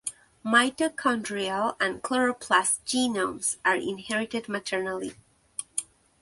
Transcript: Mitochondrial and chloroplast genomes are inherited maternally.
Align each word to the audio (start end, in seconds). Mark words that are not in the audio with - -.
Mitochondrial 0.43 1.75
and 1.79 2.01
chloroplast 2.01 2.79
genomes 2.87 3.57
are 3.63 3.75
inherited 3.75 4.49
maternally. 4.49 5.13